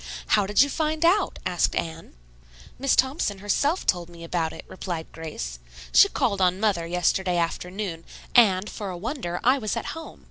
"How 0.29 0.47
did 0.47 0.63
you 0.63 0.67
find 0.71 1.05
out?" 1.05 1.37
asked 1.45 1.75
Anne. 1.75 2.15
"Miss 2.79 2.95
Thompson 2.95 3.37
herself 3.37 3.85
told 3.85 4.09
me 4.09 4.23
about 4.23 4.51
it," 4.51 4.65
replied 4.67 5.11
Grace. 5.11 5.59
"She 5.93 6.09
called 6.09 6.41
on 6.41 6.59
mother 6.59 6.87
yesterday 6.87 7.37
afternoon, 7.37 8.03
and, 8.33 8.67
for 8.67 8.89
a 8.89 8.97
wonder, 8.97 9.39
I 9.43 9.59
was 9.59 9.77
at 9.77 9.85
home. 9.93 10.19